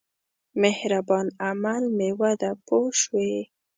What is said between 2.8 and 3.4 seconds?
شوې!.